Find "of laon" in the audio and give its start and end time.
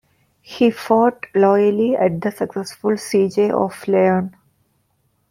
3.37-4.35